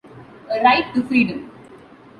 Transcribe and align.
A 0.49 0.59
right 0.63 0.91
to 0.95 1.03
freedom. 1.03 1.51